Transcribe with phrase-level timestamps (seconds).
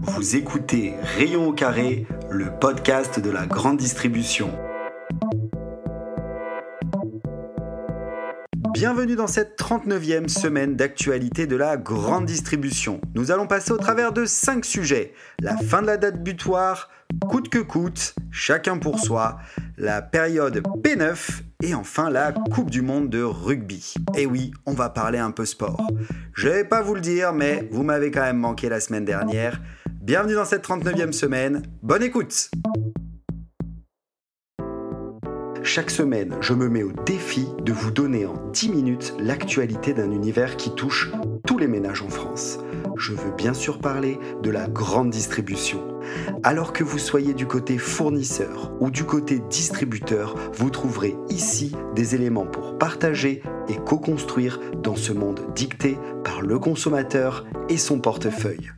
[0.00, 4.50] Vous écoutez Rayon au carré, le podcast de la grande distribution.
[8.74, 13.00] Bienvenue dans cette 39e semaine d'actualité de la grande distribution.
[13.14, 15.14] Nous allons passer au travers de 5 sujets.
[15.40, 16.90] La fin de la date butoir,
[17.28, 19.38] coûte que coûte, chacun pour soi,
[19.78, 23.94] la période P9 et enfin la Coupe du Monde de rugby.
[24.14, 25.80] Et oui, on va parler un peu sport.
[26.34, 29.58] Je vais pas vous le dire, mais vous m'avez quand même manqué la semaine dernière.
[30.06, 31.64] Bienvenue dans cette 39e semaine.
[31.82, 32.48] Bonne écoute
[35.62, 40.12] chaque semaine, je me mets au défi de vous donner en 10 minutes l'actualité d'un
[40.12, 41.10] univers qui touche
[41.44, 42.60] tous les ménages en France.
[42.96, 45.82] Je veux bien sûr parler de la grande distribution.
[46.44, 52.14] Alors que vous soyez du côté fournisseur ou du côté distributeur, vous trouverez ici des
[52.14, 58.70] éléments pour partager et co-construire dans ce monde dicté par le consommateur et son portefeuille.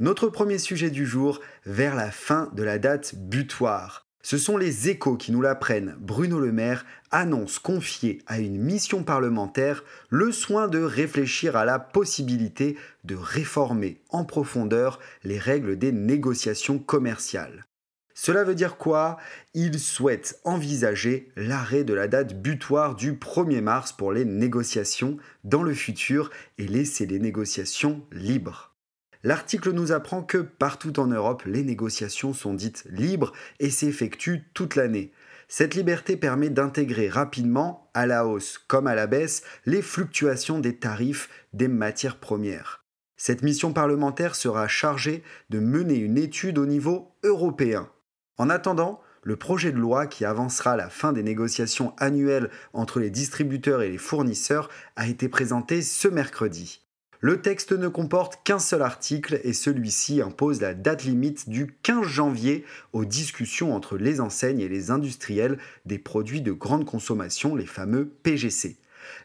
[0.00, 4.06] Notre premier sujet du jour, vers la fin de la date butoir.
[4.22, 5.96] Ce sont les échos qui nous l'apprennent.
[5.98, 11.80] Bruno Le Maire annonce confier à une mission parlementaire le soin de réfléchir à la
[11.80, 17.66] possibilité de réformer en profondeur les règles des négociations commerciales.
[18.14, 19.16] Cela veut dire quoi?
[19.52, 25.64] Il souhaite envisager l'arrêt de la date butoir du 1er mars pour les négociations dans
[25.64, 28.77] le futur et laisser les négociations libres.
[29.24, 34.76] L'article nous apprend que partout en Europe, les négociations sont dites libres et s'effectuent toute
[34.76, 35.12] l'année.
[35.48, 40.76] Cette liberté permet d'intégrer rapidement, à la hausse comme à la baisse, les fluctuations des
[40.76, 42.84] tarifs des matières premières.
[43.16, 47.90] Cette mission parlementaire sera chargée de mener une étude au niveau européen.
[48.36, 53.10] En attendant, le projet de loi qui avancera la fin des négociations annuelles entre les
[53.10, 56.87] distributeurs et les fournisseurs a été présenté ce mercredi.
[57.20, 62.06] Le texte ne comporte qu'un seul article et celui-ci impose la date limite du 15
[62.06, 67.66] janvier aux discussions entre les enseignes et les industriels des produits de grande consommation, les
[67.66, 68.76] fameux PGC.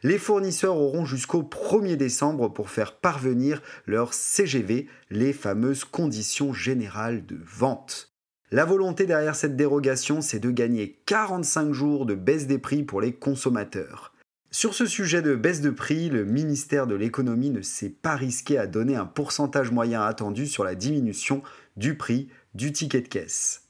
[0.02, 7.24] Les fournisseurs auront jusqu'au 1er décembre pour faire parvenir leur CGV, les fameuses conditions générales
[7.28, 8.12] de vente.
[8.50, 13.02] La volonté derrière cette dérogation, c'est de gagner 45 jours de baisse des prix pour
[13.02, 14.13] les consommateurs.
[14.56, 18.60] Sur ce sujet de baisse de prix, le ministère de l'économie ne s'est pas risqué
[18.60, 21.42] à donner un pourcentage moyen attendu sur la diminution
[21.76, 23.68] du prix du ticket de caisse.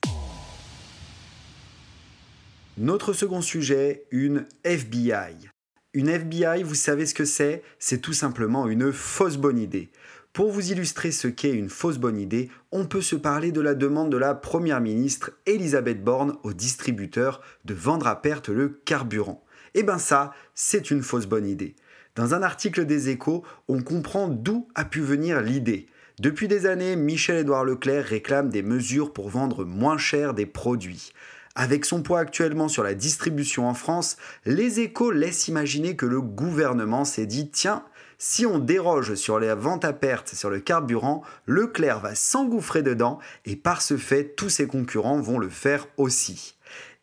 [2.78, 5.50] Notre second sujet, une FBI.
[5.94, 7.64] Une FBI, vous savez ce que c'est?
[7.80, 9.90] C'est tout simplement une fausse bonne idée.
[10.34, 13.74] Pour vous illustrer ce qu'est une fausse bonne idée, on peut se parler de la
[13.74, 19.46] demande de la Première ministre Elisabeth Borne aux distributeurs de vendre à perte le carburant.
[19.76, 21.76] Eh bien ça, c'est une fausse bonne idée.
[22.16, 25.88] Dans un article des échos, on comprend d'où a pu venir l'idée.
[26.20, 31.12] Depuis des années, Michel-Édouard Leclerc réclame des mesures pour vendre moins cher des produits.
[31.56, 36.22] Avec son poids actuellement sur la distribution en France, les échos laissent imaginer que le
[36.22, 37.84] gouvernement s'est dit tiens,
[38.20, 43.20] si on déroge sur les ventes à perte sur le carburant, Leclerc va s'engouffrer dedans
[43.46, 46.56] et par ce fait, tous ses concurrents vont le faire aussi.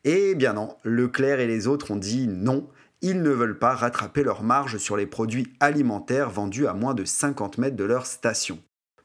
[0.05, 2.67] Eh bien non, Leclerc et les autres ont dit non,
[3.03, 7.05] ils ne veulent pas rattraper leur marge sur les produits alimentaires vendus à moins de
[7.05, 8.59] 50 mètres de leur station.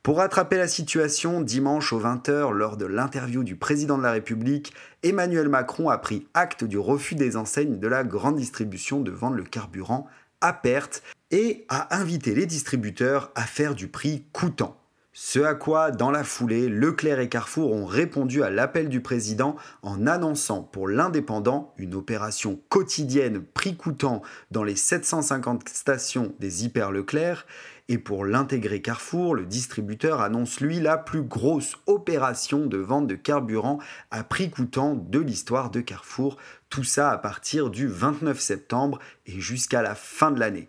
[0.03, 4.73] Pour rattraper la situation, dimanche aux 20h, lors de l'interview du président de la République,
[5.03, 9.35] Emmanuel Macron a pris acte du refus des enseignes de la grande distribution de vendre
[9.35, 10.07] le carburant
[10.41, 11.01] à perte
[11.31, 14.77] et a invité les distributeurs à faire du prix coûtant.
[15.18, 19.56] Ce à quoi, dans la foulée, Leclerc et Carrefour ont répondu à l'appel du président
[19.81, 24.22] en annonçant pour l'indépendant une opération quotidienne prix coûtant
[24.52, 27.46] dans les 750 stations des hyper Leclerc.
[27.88, 33.16] Et pour l'intégrer Carrefour, le distributeur annonce lui la plus grosse opération de vente de
[33.16, 33.80] carburant
[34.12, 36.36] à prix coûtant de l'histoire de Carrefour.
[36.68, 40.68] Tout ça à partir du 29 septembre et jusqu'à la fin de l'année.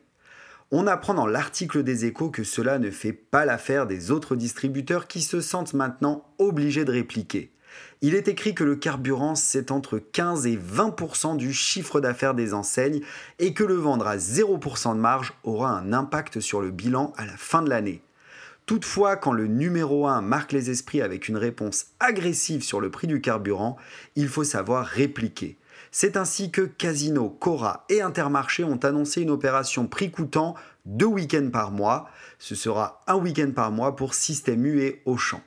[0.73, 5.07] On apprend dans l'article des échos que cela ne fait pas l'affaire des autres distributeurs
[5.07, 7.53] qui se sentent maintenant obligés de répliquer.
[8.03, 12.53] Il est écrit que le carburant, c'est entre 15 et 20% du chiffre d'affaires des
[12.53, 13.01] enseignes
[13.39, 17.27] et que le vendre à 0% de marge aura un impact sur le bilan à
[17.27, 18.03] la fin de l'année.
[18.67, 23.07] Toutefois, quand le numéro 1 marque les esprits avec une réponse agressive sur le prix
[23.07, 23.77] du carburant,
[24.17, 25.57] il faut savoir répliquer.
[25.99, 30.55] C'est ainsi que Casino, Cora et Intermarché ont annoncé une opération prix coûtant
[30.85, 32.11] deux week-ends par mois.
[32.39, 35.41] Ce sera un week-end par mois pour Système U et Auchan.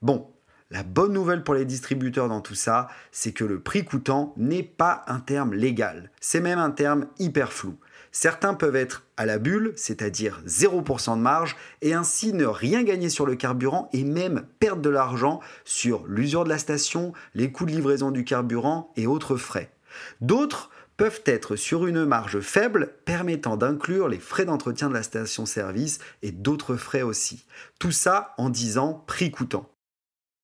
[0.00, 0.28] Bon,
[0.70, 4.62] la bonne nouvelle pour les distributeurs dans tout ça, c'est que le prix coûtant n'est
[4.62, 6.12] pas un terme légal.
[6.20, 7.76] C'est même un terme hyper flou.
[8.12, 13.08] Certains peuvent être à la bulle, c'est-à-dire 0% de marge, et ainsi ne rien gagner
[13.08, 17.66] sur le carburant et même perdre de l'argent sur l'usure de la station, les coûts
[17.66, 19.72] de livraison du carburant et autres frais.
[20.20, 25.98] D'autres peuvent être sur une marge faible permettant d'inclure les frais d'entretien de la station-service
[26.22, 27.46] et d'autres frais aussi.
[27.78, 29.70] Tout ça en disant prix coûtant.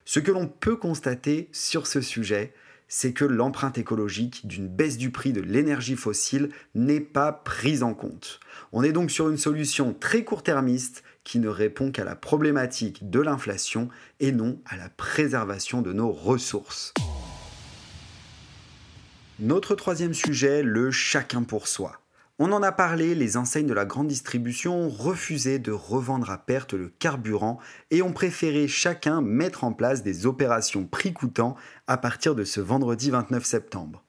[0.07, 2.55] Ce que l'on peut constater sur ce sujet,
[2.89, 7.95] c'est que l'empreinte écologique d'une baisse du prix de l'énergie fossile n'est pas prise en
[7.95, 8.41] compte.
[8.73, 13.21] On est donc sur une solution très court-termiste qui ne répond qu'à la problématique de
[13.21, 13.89] l'inflation
[14.21, 16.95] et non à la préservation de nos ressources.
[19.39, 22.01] Notre troisième sujet, le chacun pour soi.
[22.39, 26.39] On en a parlé, les enseignes de la grande distribution ont refusé de revendre à
[26.39, 27.59] perte le carburant
[27.91, 31.55] et ont préféré chacun mettre en place des opérations prix coûtant
[31.87, 34.05] à partir de ce vendredi 29 septembre.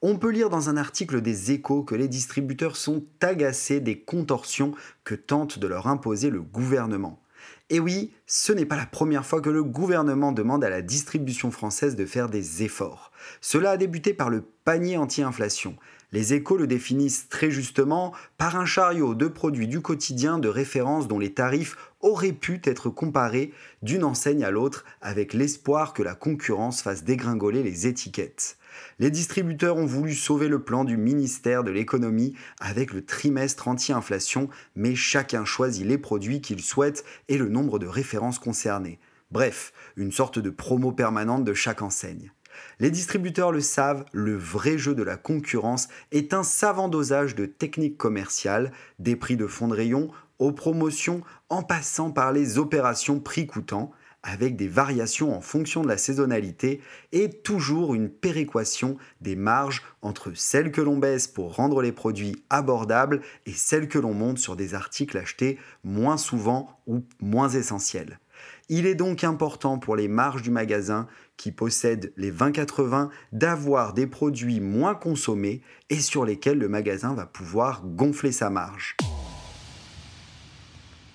[0.00, 4.72] On peut lire dans un article des échos que les distributeurs sont agacés des contorsions
[5.04, 7.22] que tente de leur imposer le gouvernement.
[7.70, 11.52] Et oui, ce n'est pas la première fois que le gouvernement demande à la distribution
[11.52, 13.11] française de faire des efforts.
[13.40, 15.76] Cela a débuté par le panier anti-inflation,
[16.12, 21.08] les échos le définissent très justement par un chariot de produits du quotidien de référence
[21.08, 26.14] dont les tarifs auraient pu être comparés d'une enseigne à l'autre avec l'espoir que la
[26.14, 28.58] concurrence fasse dégringoler les étiquettes.
[28.98, 34.50] Les distributeurs ont voulu sauver le plan du ministère de l'économie avec le trimestre anti-inflation,
[34.76, 38.98] mais chacun choisit les produits qu'il souhaite et le nombre de références concernées.
[39.30, 42.32] Bref, une sorte de promo permanente de chaque enseigne.
[42.78, 47.46] Les distributeurs le savent, le vrai jeu de la concurrence est un savant dosage de
[47.46, 53.20] techniques commerciales, des prix de fonds de rayon aux promotions en passant par les opérations
[53.20, 59.34] prix coûtant, avec des variations en fonction de la saisonnalité et toujours une péréquation des
[59.34, 64.14] marges entre celles que l'on baisse pour rendre les produits abordables et celles que l'on
[64.14, 68.20] monte sur des articles achetés moins souvent ou moins essentiels.
[68.68, 71.06] Il est donc important pour les marges du magasin
[71.36, 77.26] qui possèdent les 20-80 d'avoir des produits moins consommés et sur lesquels le magasin va
[77.26, 78.96] pouvoir gonfler sa marge.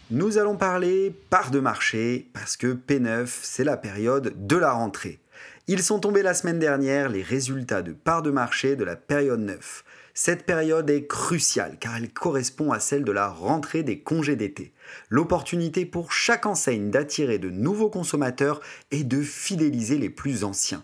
[0.10, 5.20] Nous allons parler part de marché parce que P9, c'est la période de la rentrée.
[5.68, 9.42] Ils sont tombés la semaine dernière les résultats de part de marché de la période
[9.42, 9.84] 9.
[10.20, 14.74] Cette période est cruciale car elle correspond à celle de la rentrée des congés d'été.
[15.12, 18.60] L'opportunité pour chaque enseigne d'attirer de nouveaux consommateurs
[18.90, 20.84] et de fidéliser les plus anciens.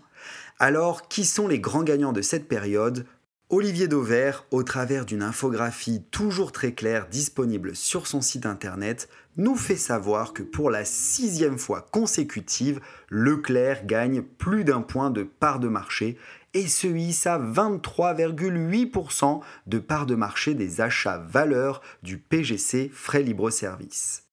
[0.60, 3.06] Alors, qui sont les grands gagnants de cette période?
[3.50, 9.56] Olivier Dauvert, au travers d'une infographie toujours très claire disponible sur son site internet, nous
[9.56, 12.80] fait savoir que pour la sixième fois consécutive,
[13.10, 16.18] Leclerc gagne plus d'un point de part de marché
[16.54, 23.22] et se hisse à 23,8% de part de marché des achats valeurs du PGC Frais
[23.22, 24.24] Libre Service.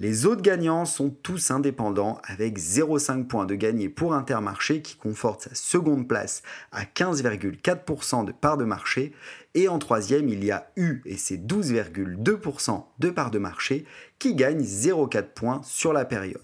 [0.00, 5.42] Les autres gagnants sont tous indépendants avec 0,5 points de gagné pour Intermarché qui conforte
[5.42, 9.12] sa seconde place à 15,4% de part de marché.
[9.52, 13.84] Et en troisième, il y a U et ses 12,2% de part de marché
[14.18, 16.40] qui gagnent 0,4 points sur la période.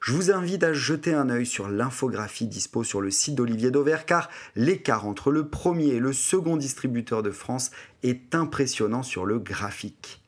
[0.00, 4.06] Je vous invite à jeter un œil sur l'infographie dispo sur le site d'Olivier Dauvert
[4.06, 7.70] car l'écart entre le premier et le second distributeur de France
[8.02, 10.22] est impressionnant sur le graphique.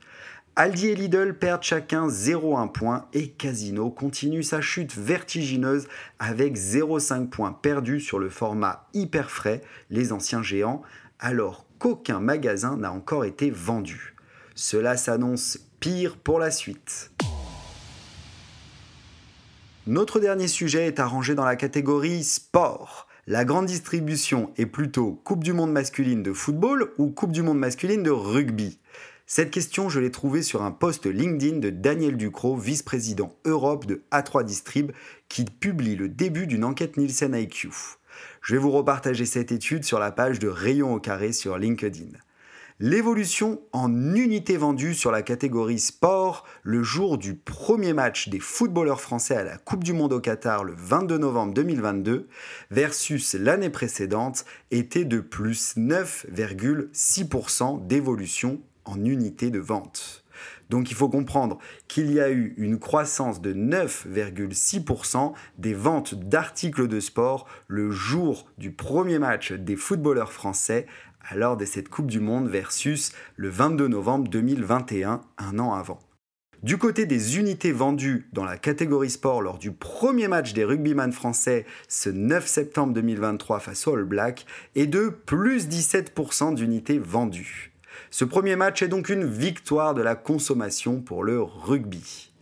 [0.57, 5.87] Aldi et Lidl perdent chacun 0,1 point et Casino continue sa chute vertigineuse
[6.19, 10.83] avec 0,5 points perdus sur le format hyper frais, les anciens géants,
[11.21, 14.17] alors qu'aucun magasin n'a encore été vendu.
[14.57, 17.13] Cela s'annonce pire pour la suite.
[19.89, 23.09] Notre dernier sujet est arrangé dans la catégorie sport.
[23.27, 27.59] La grande distribution est plutôt Coupe du Monde masculine de football ou Coupe du Monde
[27.59, 28.81] masculine de rugby?
[29.25, 34.03] Cette question, je l'ai trouvée sur un post LinkedIn de Daniel Ducrot, vice-président Europe de
[34.13, 34.93] A3 Distrib,
[35.31, 37.71] qui publie le début d'une enquête Nielsen IQ.
[38.43, 42.11] Je vais vous repartager cette étude sur la page de Rayon au carré sur LinkedIn.
[42.81, 49.01] L'évolution en unités vendues sur la catégorie sport le jour du premier match des footballeurs
[49.01, 52.29] français à la Coupe du Monde au Qatar le 22 novembre 2022
[52.71, 60.23] versus l'année précédente était de plus 9,6% d'évolution en unités de vente.
[60.71, 61.59] Donc il faut comprendre
[61.89, 68.47] qu'il y a eu une croissance de 9,6% des ventes d'articles de sport le jour
[68.59, 70.87] du premier match des footballeurs français
[71.37, 75.99] l'heure de cette Coupe du Monde versus le 22 novembre 2021, un an avant.
[76.63, 81.13] Du côté des unités vendues dans la catégorie sport lors du premier match des rugbyman
[81.13, 84.45] français ce 9 septembre 2023 face au All Black
[84.75, 87.73] est de plus 17% d'unités vendues.
[88.11, 92.33] Ce premier match est donc une victoire de la consommation pour le rugby.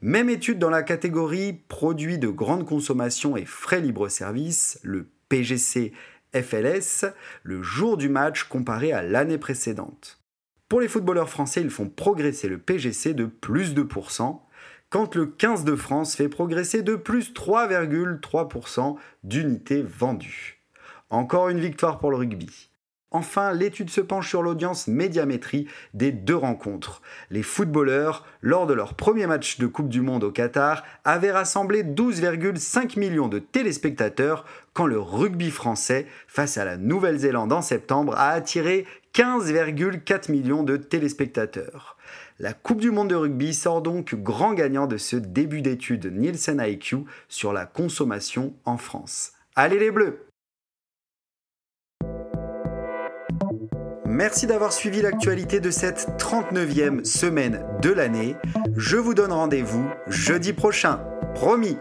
[0.00, 5.92] Même étude dans la catégorie produits de grande consommation et frais libre-service, le PGC
[6.42, 7.06] FLS,
[7.42, 10.20] le jour du match comparé à l'année précédente.
[10.68, 14.40] Pour les footballeurs français, ils font progresser le PGC de plus 2%,
[14.90, 20.62] quand le 15 de France fait progresser de plus 3,3% d'unités vendues.
[21.10, 22.70] Encore une victoire pour le rugby.
[23.12, 27.02] Enfin, l'étude se penche sur l'audience médiamétrie des deux rencontres.
[27.30, 31.84] Les footballeurs, lors de leur premier match de Coupe du Monde au Qatar, avaient rassemblé
[31.84, 38.30] 12,5 millions de téléspectateurs quand le rugby français, face à la Nouvelle-Zélande en septembre, a
[38.30, 41.96] attiré 15,4 millions de téléspectateurs.
[42.40, 46.60] La Coupe du Monde de rugby sort donc grand gagnant de ce début d'étude Nielsen
[46.60, 49.32] IQ sur la consommation en France.
[49.54, 50.25] Allez les Bleus
[54.16, 58.34] Merci d'avoir suivi l'actualité de cette 39e semaine de l'année.
[58.74, 61.00] Je vous donne rendez-vous jeudi prochain.
[61.34, 61.76] Promis